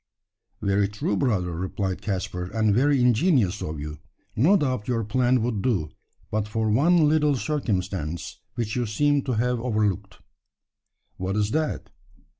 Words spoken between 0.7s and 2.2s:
true, brother," replied